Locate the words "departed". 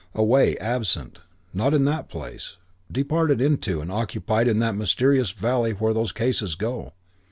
2.91-3.39